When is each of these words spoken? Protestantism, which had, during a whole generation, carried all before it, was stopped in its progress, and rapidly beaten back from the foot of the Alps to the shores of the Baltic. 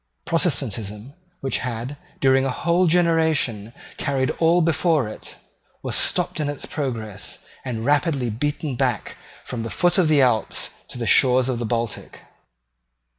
Protestantism, 0.25 1.13
which 1.41 1.59
had, 1.59 1.95
during 2.19 2.43
a 2.43 2.49
whole 2.49 2.87
generation, 2.87 3.71
carried 3.97 4.31
all 4.39 4.63
before 4.63 5.07
it, 5.07 5.35
was 5.83 5.95
stopped 5.95 6.39
in 6.39 6.49
its 6.49 6.65
progress, 6.65 7.37
and 7.63 7.85
rapidly 7.85 8.31
beaten 8.31 8.75
back 8.75 9.15
from 9.45 9.61
the 9.61 9.69
foot 9.69 9.99
of 9.99 10.07
the 10.07 10.23
Alps 10.23 10.71
to 10.87 10.97
the 10.97 11.05
shores 11.05 11.49
of 11.49 11.59
the 11.59 11.67
Baltic. 11.67 12.21